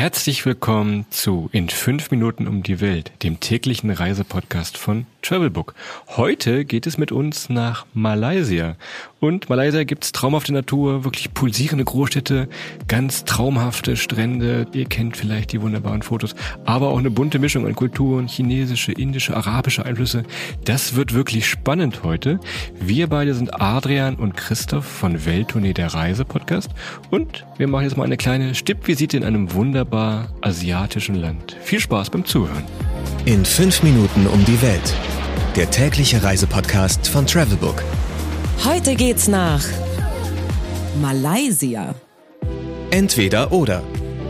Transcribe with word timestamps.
Herzlich 0.00 0.46
willkommen 0.46 1.04
zu 1.10 1.50
In 1.52 1.68
5 1.68 2.10
Minuten 2.10 2.48
um 2.48 2.62
die 2.62 2.80
Welt, 2.80 3.12
dem 3.22 3.38
täglichen 3.38 3.90
Reisepodcast 3.90 4.78
von 4.78 5.04
Travelbook. 5.20 5.74
Heute 6.16 6.64
geht 6.64 6.86
es 6.86 6.96
mit 6.96 7.12
uns 7.12 7.50
nach 7.50 7.84
Malaysia. 7.92 8.76
Und 9.20 9.50
Malaysia 9.50 9.84
gibt's 9.84 10.12
traumhafte 10.12 10.54
Natur, 10.54 11.04
wirklich 11.04 11.34
pulsierende 11.34 11.84
Großstädte, 11.84 12.48
ganz 12.88 13.24
traumhafte 13.24 13.96
Strände. 13.96 14.66
Ihr 14.72 14.86
kennt 14.86 15.16
vielleicht 15.16 15.52
die 15.52 15.60
wunderbaren 15.60 16.00
Fotos, 16.00 16.34
aber 16.64 16.88
auch 16.88 16.98
eine 16.98 17.10
bunte 17.10 17.38
Mischung 17.38 17.66
an 17.66 17.74
Kulturen, 17.74 18.28
chinesische, 18.28 18.92
indische, 18.92 19.36
arabische 19.36 19.84
Einflüsse. 19.84 20.22
Das 20.64 20.94
wird 20.96 21.12
wirklich 21.12 21.46
spannend 21.46 22.02
heute. 22.02 22.40
Wir 22.80 23.08
beide 23.08 23.34
sind 23.34 23.60
Adrian 23.60 24.16
und 24.16 24.38
Christoph 24.38 24.86
von 24.86 25.26
Welttournee 25.26 25.74
der 25.74 25.92
Reise 25.92 26.24
Podcast 26.24 26.70
und 27.10 27.44
wir 27.58 27.68
machen 27.68 27.84
jetzt 27.84 27.98
mal 27.98 28.04
eine 28.04 28.16
kleine 28.16 28.54
Stippvisite 28.54 29.18
in 29.18 29.24
einem 29.24 29.52
wunderbar 29.52 30.28
asiatischen 30.40 31.14
Land. 31.14 31.56
Viel 31.60 31.80
Spaß 31.80 32.08
beim 32.08 32.24
Zuhören. 32.24 32.64
In 33.26 33.44
5 33.44 33.82
Minuten 33.82 34.26
um 34.26 34.42
die 34.46 34.62
Welt. 34.62 34.94
Der 35.56 35.70
tägliche 35.70 36.22
Reisepodcast 36.22 37.06
von 37.08 37.26
Travelbook. 37.26 37.82
Heute 38.64 38.94
geht's 38.94 39.26
nach 39.26 39.64
Malaysia. 41.00 41.94
Entweder 42.90 43.52
oder. 43.52 43.82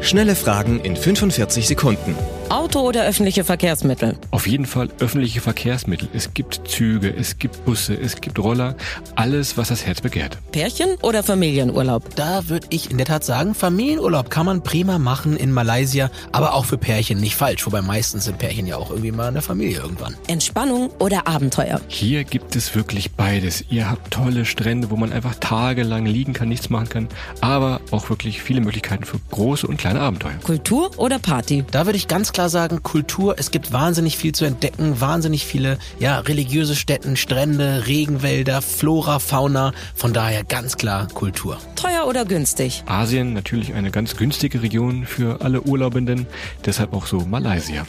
Schnelle 0.02 0.36
Fragen 0.36 0.78
in 0.80 0.94
45 0.94 1.66
Sekunden. 1.66 2.14
Auto 2.50 2.80
oder 2.80 3.06
öffentliche 3.06 3.44
Verkehrsmittel? 3.44 4.18
Auf 4.32 4.48
jeden 4.48 4.66
Fall 4.66 4.88
öffentliche 4.98 5.40
Verkehrsmittel. 5.40 6.08
Es 6.12 6.34
gibt 6.34 6.62
Züge, 6.66 7.14
es 7.16 7.38
gibt 7.38 7.64
Busse, 7.64 7.94
es 7.94 8.20
gibt 8.20 8.40
Roller, 8.40 8.74
alles, 9.14 9.56
was 9.56 9.68
das 9.68 9.86
Herz 9.86 10.00
begehrt. 10.00 10.36
Pärchen 10.50 10.96
oder 11.02 11.22
Familienurlaub? 11.22 12.16
Da 12.16 12.48
würde 12.48 12.66
ich 12.70 12.90
in 12.90 12.96
der 12.96 13.06
Tat 13.06 13.22
sagen, 13.22 13.54
Familienurlaub 13.54 14.30
kann 14.30 14.46
man 14.46 14.64
prima 14.64 14.98
machen 14.98 15.36
in 15.36 15.52
Malaysia, 15.52 16.10
aber 16.32 16.54
auch 16.54 16.64
für 16.64 16.76
Pärchen 16.76 17.20
nicht 17.20 17.36
falsch. 17.36 17.64
Wobei 17.66 17.82
meistens 17.82 18.24
sind 18.24 18.38
Pärchen 18.38 18.66
ja 18.66 18.78
auch 18.78 18.90
irgendwie 18.90 19.12
mal 19.12 19.28
in 19.28 19.34
der 19.34 19.44
Familie 19.44 19.78
irgendwann. 19.78 20.16
Entspannung 20.26 20.90
oder 20.98 21.28
Abenteuer? 21.28 21.80
Hier 21.86 22.24
gibt 22.24 22.56
es 22.56 22.74
wirklich 22.74 23.12
beides. 23.12 23.64
Ihr 23.70 23.88
habt 23.88 24.10
tolle 24.10 24.44
Strände, 24.44 24.90
wo 24.90 24.96
man 24.96 25.12
einfach 25.12 25.36
tagelang 25.36 26.04
liegen 26.04 26.32
kann, 26.32 26.48
nichts 26.48 26.68
machen 26.68 26.88
kann, 26.88 27.08
aber 27.40 27.80
auch 27.92 28.10
wirklich 28.10 28.42
viele 28.42 28.60
Möglichkeiten 28.60 29.04
für 29.04 29.20
große 29.30 29.68
und 29.68 29.76
kleine 29.76 30.00
Abenteuer. 30.00 30.34
Kultur 30.42 30.90
oder 30.96 31.20
Party? 31.20 31.64
Da 31.70 31.86
würde 31.86 31.96
ich 31.96 32.08
ganz 32.08 32.32
klar 32.32 32.39
sagen, 32.48 32.82
Kultur, 32.82 33.36
es 33.38 33.50
gibt 33.50 33.72
wahnsinnig 33.72 34.16
viel 34.16 34.32
zu 34.32 34.44
entdecken, 34.44 35.00
wahnsinnig 35.00 35.44
viele 35.44 35.78
ja, 35.98 36.18
religiöse 36.20 36.74
Stätten, 36.74 37.16
Strände, 37.16 37.86
Regenwälder, 37.86 38.62
Flora, 38.62 39.18
Fauna. 39.18 39.72
Von 39.94 40.12
daher 40.12 40.44
ganz 40.44 40.76
klar 40.76 41.08
Kultur. 41.08 41.58
Teuer 41.76 42.06
oder 42.06 42.24
günstig? 42.24 42.82
Asien 42.86 43.32
natürlich 43.32 43.74
eine 43.74 43.90
ganz 43.90 44.16
günstige 44.16 44.62
Region 44.62 45.06
für 45.06 45.40
alle 45.42 45.62
Urlaubenden, 45.62 46.26
deshalb 46.64 46.92
auch 46.92 47.06
so 47.06 47.20
Malaysia. 47.20 47.86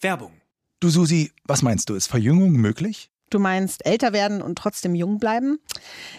Werbung. 0.00 0.32
Du 0.80 0.88
Susi, 0.88 1.30
was 1.44 1.62
meinst 1.62 1.90
du, 1.90 1.94
ist 1.94 2.06
Verjüngung 2.06 2.52
möglich? 2.52 3.10
Du 3.30 3.38
meinst 3.38 3.86
älter 3.86 4.12
werden 4.12 4.42
und 4.42 4.58
trotzdem 4.58 4.94
jung 4.94 5.18
bleiben? 5.20 5.60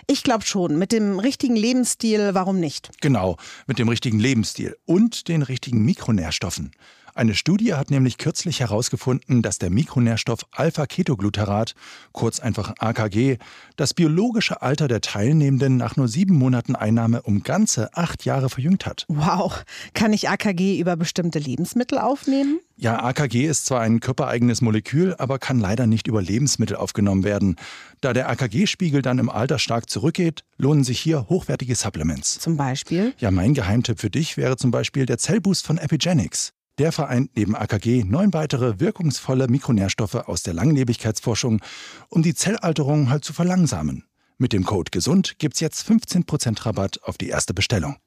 Ich 0.07 0.23
glaube 0.23 0.45
schon. 0.45 0.77
Mit 0.77 0.93
dem 0.93 1.19
richtigen 1.19 1.57
Lebensstil, 1.57 2.29
warum 2.33 2.59
nicht? 2.59 2.89
Genau, 3.01 3.37
mit 3.67 3.79
dem 3.79 3.89
richtigen 3.89 4.19
Lebensstil 4.19 4.77
und 4.85 5.27
den 5.27 5.41
richtigen 5.41 5.83
Mikronährstoffen. 5.83 6.71
Eine 7.13 7.35
Studie 7.35 7.73
hat 7.73 7.91
nämlich 7.91 8.17
kürzlich 8.17 8.61
herausgefunden, 8.61 9.41
dass 9.41 9.57
der 9.57 9.69
Mikronährstoff 9.69 10.45
Alpha-Ketogluterat, 10.51 11.75
kurz 12.13 12.39
einfach 12.39 12.73
AKG, 12.79 13.37
das 13.75 13.93
biologische 13.93 14.61
Alter 14.61 14.87
der 14.87 15.01
Teilnehmenden 15.01 15.77
nach 15.77 15.97
nur 15.97 16.07
sieben 16.07 16.35
Monaten 16.35 16.75
Einnahme 16.75 17.21
um 17.23 17.43
ganze 17.43 17.95
acht 17.95 18.23
Jahre 18.25 18.49
verjüngt 18.49 18.85
hat. 18.85 19.05
Wow. 19.09 19.63
Kann 19.93 20.13
ich 20.13 20.29
AKG 20.29 20.79
über 20.79 20.95
bestimmte 20.95 21.39
Lebensmittel 21.39 21.97
aufnehmen? 21.97 22.59
Ja, 22.77 23.03
AKG 23.03 23.45
ist 23.45 23.67
zwar 23.67 23.81
ein 23.81 23.99
körpereigenes 23.99 24.61
Molekül, 24.61 25.13
aber 25.19 25.37
kann 25.37 25.59
leider 25.59 25.85
nicht 25.85 26.07
über 26.07 26.21
Lebensmittel 26.21 26.75
aufgenommen 26.77 27.23
werden. 27.23 27.57
Da 27.99 28.13
der 28.13 28.29
AKG-Spiegel 28.29 29.01
dann 29.03 29.19
im 29.19 29.29
Alter 29.29 29.59
stark 29.59 29.89
zurückgeht, 29.89 30.43
lohnen 30.57 30.83
sich 30.83 30.99
hier 30.99 31.27
hochwertige 31.29 31.75
Supplements. 31.75 32.39
Zum 32.39 32.57
Beispiel? 32.57 33.13
Ja, 33.19 33.29
mein 33.29 33.53
Geheimtipp 33.53 33.99
für 33.99 34.09
dich 34.09 34.37
wäre 34.37 34.57
zum 34.57 34.71
Beispiel 34.71 35.05
der 35.05 35.19
Zellboost 35.19 35.67
von 35.67 35.77
Epigenics. 35.77 36.53
Der 36.81 36.91
vereint 36.91 37.37
neben 37.37 37.55
AKG 37.55 38.03
neun 38.05 38.33
weitere 38.33 38.79
wirkungsvolle 38.79 39.47
Mikronährstoffe 39.47 40.15
aus 40.15 40.41
der 40.41 40.55
Langlebigkeitsforschung, 40.55 41.61
um 42.09 42.23
die 42.23 42.33
Zellalterung 42.33 43.11
halt 43.11 43.23
zu 43.23 43.33
verlangsamen. 43.33 44.05
Mit 44.39 44.51
dem 44.51 44.65
Code 44.65 44.89
GESUND 44.89 45.37
gibt's 45.37 45.59
jetzt 45.59 45.87
15% 45.87 46.65
Rabatt 46.65 47.03
auf 47.03 47.19
die 47.19 47.29
erste 47.29 47.53
Bestellung. 47.53 47.97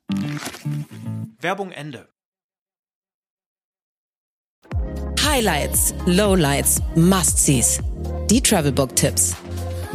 Werbung 1.38 1.70
Ende. 1.70 2.08
Highlights, 5.22 5.94
Lowlights, 6.06 6.82
Must-Sees. 6.96 7.78
Die 8.28 8.40
Travelbook-Tipps. 8.40 9.36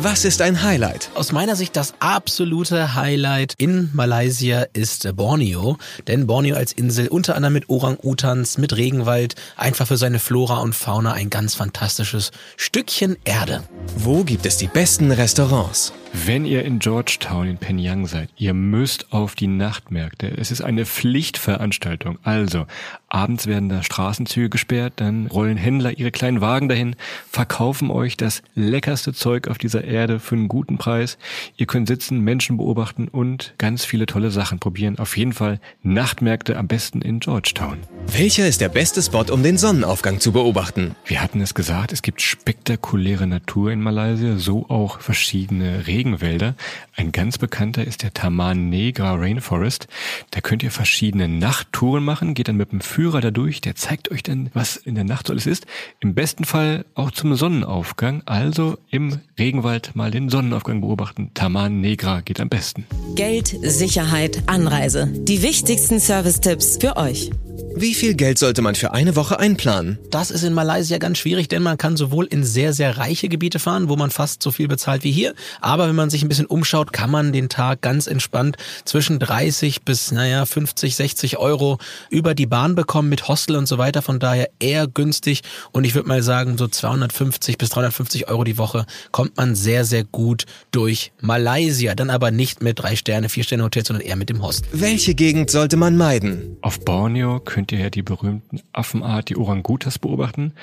Was 0.02 0.24
ist 0.24 0.42
ein 0.42 0.64
Highlight? 0.64 1.10
Aus 1.14 1.34
meiner 1.34 1.58
Sicht 1.58 1.76
das 1.76 1.94
absolute 2.00 2.96
Highlight 2.96 3.54
in 3.58 3.90
Malaysia 3.92 4.66
ist 4.72 5.14
Borneo. 5.18 5.78
Denn 6.08 6.26
Borneo 6.26 6.56
als 6.56 6.72
Insel 6.72 7.10
unter 7.10 7.36
anderem 7.36 7.56
mit 7.56 7.70
Orang-Utans, 7.70 8.58
mit 8.58 8.78
Regenwald, 8.78 9.36
einfach 9.58 9.88
für 9.88 9.98
seine 9.98 10.20
Flora 10.20 10.60
und 10.60 10.74
Fauna 10.74 11.12
ein 11.12 11.30
ganz 11.30 11.54
fantastisches 11.54 12.32
Stückchen 12.56 13.18
Erde. 13.26 13.64
Wo 13.98 14.24
gibt 14.24 14.46
es 14.46 14.56
die 14.56 14.68
besten 14.68 15.12
Restaurants? 15.12 15.92
Wenn 16.12 16.46
ihr 16.46 16.66
in 16.66 16.80
Georgetown 16.80 17.48
in 17.48 17.58
Penyang 17.58 18.08
seid, 18.08 18.30
ihr 18.36 18.54
müsst 18.54 19.14
auf 19.14 19.36
die 19.36 19.48
Nachtmärkte. 19.48 20.28
Es 20.38 20.50
ist 20.52 20.62
eine 20.62 20.86
Pflichtveranstaltung. 20.86 22.18
Also, 22.24 22.66
abends 23.10 23.46
werden 23.46 23.70
da 23.70 23.84
Straßenzüge 23.84 24.50
gesperrt, 24.50 24.94
dann 24.98 25.28
rollen 25.28 25.58
Händler 25.58 25.98
ihre 25.98 26.12
kleinen 26.12 26.42
Wagen 26.42 26.68
dahin, 26.68 26.96
verkaufen 27.30 27.92
euch 27.92 28.18
das 28.18 28.42
leckerste 28.56 29.14
Zeug 29.14 29.48
auf 29.48 29.58
dieser 29.58 29.84
Erde 29.84 30.20
für 30.20 30.36
einen 30.36 30.48
guten 30.48 30.78
Preis. 30.78 31.18
Ihr 31.58 31.68
könnt 31.68 31.88
sitzen, 31.88 32.22
Menschen 32.22 32.58
beobachten 32.58 33.08
und 33.08 33.54
ganz 33.58 33.86
viele 33.86 34.06
tolle 34.06 34.32
Sachen 34.32 34.60
probieren. 34.60 34.98
Auf 34.98 35.16
jeden 35.16 35.34
Fall 35.34 35.60
Nachtmärkte 35.84 36.58
am 36.58 36.68
besten 36.68 37.02
in 37.02 37.20
Georgetown. 37.20 37.78
Welcher 38.08 38.48
ist 38.48 38.62
der 38.62 38.70
beste 38.70 39.02
Spot, 39.02 39.26
um 39.32 39.44
den 39.44 39.58
Sonnenaufgang 39.58 40.20
zu 40.20 40.32
beobachten? 40.32 40.96
Wir 41.06 41.22
hatten 41.22 41.42
es 41.42 41.54
gesagt, 41.54 41.94
es 41.94 42.02
gibt 42.02 42.22
spektakuläre 42.22 43.28
Natur 43.28 43.72
in 43.72 43.82
Malaysia, 43.82 44.38
so 44.38 44.68
auch 44.70 45.02
verschiedene 45.02 45.86
Regenwälder. 46.00 46.56
Ein 46.96 47.12
ganz 47.12 47.38
bekannter 47.38 47.84
ist 47.86 48.04
der 48.04 48.14
Taman 48.14 48.70
Negra 48.70 49.16
Rainforest. 49.16 49.90
Da 50.32 50.40
könnt 50.40 50.64
ihr 50.64 50.72
verschiedene 50.72 51.28
Nachttouren 51.28 52.06
machen, 52.06 52.36
geht 52.36 52.48
dann 52.48 52.56
mit 52.56 52.72
dem 52.72 52.80
Führer 52.80 53.20
da 53.20 53.32
durch, 53.32 53.60
der 53.60 53.76
zeigt 53.76 54.10
euch 54.10 54.24
dann, 54.24 54.50
was 54.54 54.78
in 54.78 54.96
der 54.96 55.04
Nacht 55.04 55.28
so 55.28 55.34
alles 55.34 55.46
ist. 55.46 55.66
Im 56.00 56.14
besten 56.16 56.46
Fall 56.46 56.86
auch 56.96 57.12
zum 57.12 57.36
Sonnenaufgang, 57.36 58.24
also 58.26 58.78
im 58.90 59.20
Regenwald 59.38 59.94
mal 59.94 60.10
den 60.10 60.30
Sonnenaufgang 60.30 60.80
beobachten. 60.80 61.32
Taman 61.34 61.82
Negra 61.82 62.22
geht 62.22 62.40
am 62.40 62.48
besten. 62.48 62.86
Geld, 63.16 63.54
Sicherheit, 63.62 64.44
Anreise. 64.46 65.12
Die 65.14 65.42
wichtigsten 65.42 66.00
Service-Tipps 66.00 66.78
für 66.80 66.96
euch. 66.96 67.30
Wie 67.76 67.94
viel 67.94 68.16
Geld 68.16 68.38
sollte 68.40 68.62
man 68.62 68.76
für 68.76 68.94
eine 68.94 69.16
Woche 69.16 69.40
einplanen? 69.40 70.00
Das 70.10 70.32
ist 70.32 70.44
in 70.44 70.54
Malaysia 70.54 70.98
ganz 70.98 71.18
schwierig, 71.18 71.48
denn 71.48 71.62
man 71.62 71.78
kann 71.78 71.98
sowohl 71.98 72.26
in 72.26 72.44
sehr, 72.44 72.74
sehr 72.74 72.98
reiche 72.98 73.30
Gebiete 73.30 73.60
fahren, 73.60 73.90
wo 73.90 73.96
man 73.96 74.10
fast 74.12 74.42
so 74.44 74.52
viel 74.52 74.68
bezahlt 74.68 75.04
wie 75.04 75.12
hier. 75.12 75.34
Aber 75.62 75.88
wenn 75.88 75.96
man 75.96 76.10
sich 76.10 76.24
ein 76.24 76.30
bisschen 76.30 76.46
umschaut, 76.46 76.94
kann 76.94 77.10
man 77.10 77.32
den 77.32 77.48
Tag 77.48 77.82
ganz 77.82 78.08
entspannt 78.08 78.58
zwischen 78.86 79.20
30 79.20 79.84
bis, 79.84 80.12
naja, 80.12 80.46
50, 80.46 80.96
60 80.96 81.38
Euro 81.38 81.78
über 82.10 82.36
die 82.36 82.48
Bahn 82.48 82.76
bekommen 82.76 83.10
mit 83.10 83.28
Hostel 83.28 83.56
und 83.56 83.68
so 83.68 83.78
weiter. 83.78 84.02
Von 84.02 84.20
daher 84.20 84.50
eher 84.60 84.88
günstig. 84.88 85.42
Und 85.72 85.84
ich 85.84 85.96
würde 85.96 86.08
mal 86.08 86.24
sagen, 86.24 86.58
so 86.58 86.68
250 86.68 87.58
bis 87.58 87.70
350 87.70 88.30
Euro 88.30 88.44
die 88.44 88.58
Woche 88.58 88.86
kommt 89.12 89.38
man 89.38 89.56
sehr, 89.56 89.86
sehr 89.86 90.04
gut 90.04 90.46
durch 90.72 91.12
Malaysia. 91.22 91.96
Dann 91.96 92.10
aber 92.10 92.32
nicht 92.32 92.62
mit 92.62 92.80
drei 92.80 92.96
Sterne, 92.96 93.30
vier 93.30 93.44
Sterne 93.44 93.64
Hotel, 93.64 93.86
sondern 93.86 94.06
eher 94.06 94.16
mit 94.16 94.30
dem 94.30 94.42
Hostel. 94.42 94.68
Welche 94.74 95.14
Gegend 95.14 95.52
sollte 95.52 95.78
man 95.78 95.98
meiden? 95.98 96.58
Auf 96.62 96.80
Borneo 96.80 97.40
könnt 97.60 97.74
ihr 97.74 97.80
ja 97.80 97.90
die 97.90 98.04
berühmten 98.04 98.62
Affenart, 98.72 99.28
die 99.28 99.36
Orangutas 99.36 100.00
beobachten. 100.00 100.54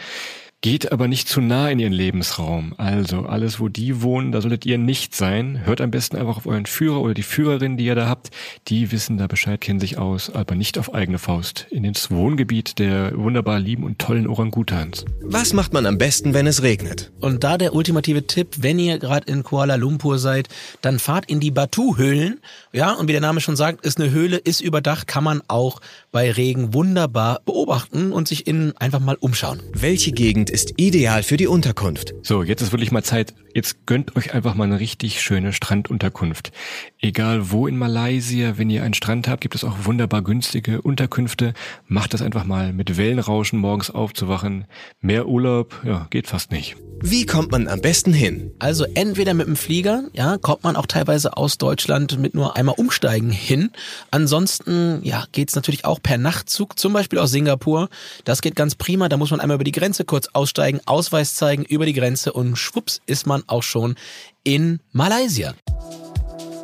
Geht 0.66 0.90
aber 0.90 1.06
nicht 1.06 1.28
zu 1.28 1.40
nah 1.40 1.70
in 1.70 1.78
ihren 1.78 1.92
Lebensraum. 1.92 2.74
Also 2.76 3.20
alles, 3.20 3.60
wo 3.60 3.68
die 3.68 4.02
wohnen, 4.02 4.32
da 4.32 4.40
solltet 4.40 4.66
ihr 4.66 4.78
nicht 4.78 5.14
sein. 5.14 5.60
Hört 5.64 5.80
am 5.80 5.92
besten 5.92 6.16
einfach 6.16 6.38
auf 6.38 6.46
euren 6.46 6.66
Führer 6.66 7.02
oder 7.02 7.14
die 7.14 7.22
Führerin, 7.22 7.76
die 7.76 7.84
ihr 7.84 7.94
da 7.94 8.08
habt. 8.08 8.30
Die 8.66 8.90
wissen 8.90 9.16
da 9.16 9.28
Bescheid, 9.28 9.60
kennen 9.60 9.78
sich 9.78 9.96
aus, 9.96 10.28
aber 10.28 10.56
nicht 10.56 10.76
auf 10.76 10.92
eigene 10.92 11.20
Faust. 11.20 11.68
In 11.70 11.84
ins 11.84 12.10
Wohngebiet 12.10 12.80
der 12.80 13.16
wunderbar 13.16 13.60
lieben 13.60 13.84
und 13.84 14.00
tollen 14.00 14.26
Orangutans. 14.26 15.04
Was 15.22 15.52
macht 15.52 15.72
man 15.72 15.86
am 15.86 15.98
besten, 15.98 16.34
wenn 16.34 16.48
es 16.48 16.64
regnet? 16.64 17.12
Und 17.20 17.44
da 17.44 17.58
der 17.58 17.72
ultimative 17.72 18.26
Tipp, 18.26 18.56
wenn 18.58 18.80
ihr 18.80 18.98
gerade 18.98 19.30
in 19.30 19.44
Kuala 19.44 19.76
Lumpur 19.76 20.18
seid, 20.18 20.48
dann 20.80 20.98
fahrt 20.98 21.30
in 21.30 21.38
die 21.38 21.52
Batu-Höhlen. 21.52 22.40
Ja, 22.72 22.94
und 22.94 23.06
wie 23.06 23.12
der 23.12 23.20
Name 23.20 23.40
schon 23.40 23.54
sagt, 23.54 23.86
ist 23.86 24.00
eine 24.00 24.10
Höhle, 24.10 24.36
ist 24.38 24.62
überdacht, 24.62 25.06
kann 25.06 25.22
man 25.22 25.42
auch 25.46 25.80
bei 26.10 26.28
Regen 26.28 26.74
wunderbar 26.74 27.40
beobachten 27.44 28.10
und 28.10 28.26
sich 28.26 28.48
innen 28.48 28.76
einfach 28.78 28.98
mal 28.98 29.16
umschauen. 29.20 29.62
Welche 29.72 30.10
Gegend 30.10 30.55
ist 30.56 30.72
ideal 30.78 31.22
für 31.22 31.36
die 31.36 31.48
Unterkunft. 31.48 32.14
So, 32.22 32.42
jetzt 32.42 32.62
ist 32.62 32.72
wirklich 32.72 32.90
mal 32.90 33.02
Zeit. 33.02 33.34
Jetzt 33.52 33.84
gönnt 33.84 34.16
euch 34.16 34.32
einfach 34.32 34.54
mal 34.54 34.64
eine 34.64 34.80
richtig 34.80 35.20
schöne 35.20 35.52
Strandunterkunft. 35.52 36.50
Egal 36.98 37.50
wo 37.50 37.66
in 37.66 37.76
Malaysia, 37.76 38.56
wenn 38.56 38.70
ihr 38.70 38.82
einen 38.82 38.94
Strand 38.94 39.28
habt, 39.28 39.42
gibt 39.42 39.54
es 39.54 39.64
auch 39.64 39.84
wunderbar 39.84 40.22
günstige 40.22 40.80
Unterkünfte. 40.80 41.52
Macht 41.88 42.14
das 42.14 42.22
einfach 42.22 42.44
mal 42.44 42.72
mit 42.72 42.96
Wellenrauschen 42.96 43.58
morgens 43.58 43.90
aufzuwachen. 43.90 44.64
Mehr 45.00 45.28
Urlaub, 45.28 45.82
ja, 45.84 46.06
geht 46.08 46.26
fast 46.26 46.52
nicht. 46.52 46.76
Wie 47.02 47.26
kommt 47.26 47.52
man 47.52 47.68
am 47.68 47.82
besten 47.82 48.14
hin? 48.14 48.52
Also 48.58 48.86
entweder 48.94 49.34
mit 49.34 49.46
dem 49.46 49.56
Flieger, 49.56 50.04
ja, 50.14 50.38
kommt 50.38 50.64
man 50.64 50.76
auch 50.76 50.86
teilweise 50.86 51.36
aus 51.36 51.58
Deutschland 51.58 52.18
mit 52.18 52.34
nur 52.34 52.56
einmal 52.56 52.76
umsteigen 52.78 53.30
hin. 53.30 53.70
Ansonsten, 54.10 55.00
ja, 55.02 55.24
geht's 55.32 55.54
natürlich 55.54 55.84
auch 55.84 56.00
per 56.02 56.16
Nachtzug, 56.16 56.78
zum 56.78 56.94
Beispiel 56.94 57.18
aus 57.18 57.30
Singapur. 57.30 57.90
Das 58.24 58.40
geht 58.40 58.56
ganz 58.56 58.74
prima. 58.74 59.10
Da 59.10 59.18
muss 59.18 59.30
man 59.30 59.40
einmal 59.40 59.56
über 59.56 59.64
die 59.64 59.72
Grenze 59.72 60.06
kurz 60.06 60.28
aussteigen, 60.36 60.80
Ausweis 60.86 61.34
zeigen, 61.34 61.64
über 61.64 61.86
die 61.86 61.94
Grenze 61.94 62.32
und 62.32 62.56
schwupps 62.56 63.00
ist 63.06 63.26
man 63.26 63.42
auch 63.46 63.62
schon 63.62 63.96
in 64.44 64.80
Malaysia. 64.92 65.54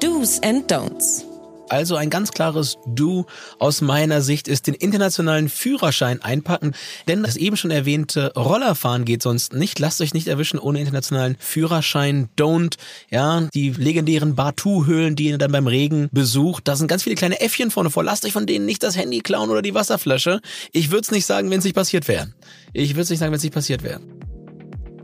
Do's 0.00 0.40
and 0.42 0.70
Don'ts. 0.70 1.31
Also 1.72 1.96
ein 1.96 2.10
ganz 2.10 2.32
klares 2.32 2.76
Du 2.86 3.24
aus 3.58 3.80
meiner 3.80 4.20
Sicht 4.20 4.46
ist 4.46 4.66
den 4.66 4.74
internationalen 4.74 5.48
Führerschein 5.48 6.20
einpacken, 6.20 6.74
denn 7.08 7.22
das 7.22 7.36
eben 7.36 7.56
schon 7.56 7.70
erwähnte 7.70 8.30
Rollerfahren 8.36 9.06
geht 9.06 9.22
sonst 9.22 9.54
nicht. 9.54 9.78
Lasst 9.78 10.02
euch 10.02 10.12
nicht 10.12 10.28
erwischen 10.28 10.58
ohne 10.58 10.80
internationalen 10.80 11.34
Führerschein. 11.38 12.28
Don't, 12.38 12.74
ja, 13.08 13.48
die 13.54 13.70
legendären 13.70 14.34
Batu-Höhlen, 14.34 15.16
die 15.16 15.28
ihr 15.28 15.38
dann 15.38 15.50
beim 15.50 15.66
Regen 15.66 16.10
besucht. 16.12 16.68
Da 16.68 16.76
sind 16.76 16.88
ganz 16.88 17.04
viele 17.04 17.16
kleine 17.16 17.40
Äffchen 17.40 17.70
vorne 17.70 17.88
vor. 17.88 18.04
Lasst 18.04 18.26
euch 18.26 18.32
von 18.32 18.44
denen 18.44 18.66
nicht 18.66 18.82
das 18.82 18.94
Handy 18.94 19.20
klauen 19.20 19.48
oder 19.48 19.62
die 19.62 19.72
Wasserflasche. 19.72 20.42
Ich 20.72 20.90
würde 20.90 21.04
es 21.04 21.10
nicht 21.10 21.24
sagen, 21.24 21.50
wenn 21.50 21.60
es 21.60 21.64
nicht 21.64 21.74
passiert 21.74 22.06
wäre. 22.06 22.34
Ich 22.74 22.90
würde 22.90 23.04
es 23.04 23.10
nicht 23.10 23.20
sagen, 23.20 23.32
wenn 23.32 23.38
es 23.38 23.44
nicht 23.44 23.54
passiert 23.54 23.82
wäre. 23.82 24.02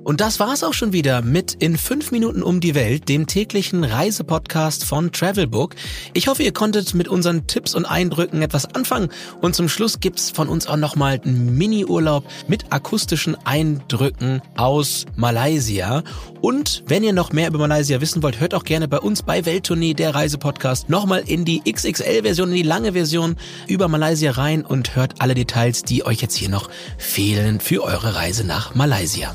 Und 0.09 0.23
das 0.23 0.41
war's 0.41 0.65
auch 0.65 0.73
schon 0.73 0.95
wieder 0.95 1.21
mit 1.21 1.53
in 1.53 1.77
fünf 1.77 2.13
Minuten 2.13 2.43
um 2.43 2.61
die 2.61 2.75
Welt, 2.75 3.11
dem 3.11 3.27
täglichen 3.27 3.85
Reisepodcast 3.85 4.87
von 4.87 5.13
Travelbook. 5.13 5.75
Ich 6.15 6.29
hoffe, 6.29 6.43
ihr 6.43 6.55
konntet 6.55 6.95
mit 6.95 7.09
unseren 7.09 7.47
Tipps 7.47 7.75
und 7.75 7.85
Eindrücken 7.85 8.41
etwas 8.41 8.75
anfangen. 8.75 9.11
Und 9.43 9.55
zum 9.55 9.69
Schluss 9.69 10.01
gibt's 10.01 10.31
von 10.31 10.49
uns 10.49 10.67
auch 10.67 10.79
nochmal 10.79 11.21
einen 11.23 11.59
Mini-Urlaub 11.59 12.25
mit 12.47 12.73
akustischen 12.73 13.37
Eindrücken 13.45 14.41
aus 14.57 15.05
Malaysia. 15.17 16.03
Und 16.41 16.85
wenn 16.87 17.05
ihr 17.05 17.13
noch 17.13 17.33
mehr 17.33 17.49
über 17.49 17.59
Malaysia 17.59 18.01
wissen 18.01 18.23
wollt, 18.23 18.41
hört 18.41 18.55
auch 18.55 18.65
gerne 18.65 18.89
bei 18.89 19.01
uns 19.01 19.23
bei 19.23 19.45
Welttournee, 19.45 19.93
der 19.93 20.15
Reisepodcast, 20.15 20.89
nochmal 20.89 21.23
in 21.27 21.45
die 21.45 21.71
XXL-Version, 21.71 22.49
in 22.49 22.55
die 22.55 22.63
lange 22.63 22.95
Version 22.95 23.37
über 23.67 23.89
Malaysia 23.89 24.31
rein 24.31 24.65
und 24.65 24.97
hört 24.97 25.17
alle 25.21 25.35
Details, 25.35 25.83
die 25.83 26.07
euch 26.07 26.23
jetzt 26.23 26.35
hier 26.35 26.49
noch 26.49 26.71
fehlen 26.97 27.61
für 27.61 27.83
eure 27.83 28.15
Reise 28.15 28.47
nach 28.47 28.75
Malaysia. 28.75 29.35